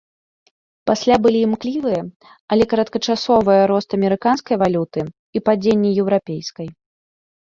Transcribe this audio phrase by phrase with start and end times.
[0.89, 1.99] Пасля былі імклівыя,
[2.55, 5.01] але кароткачасовыя рост амерыканскай валюты
[5.35, 6.67] і падзенне еўрапейскай.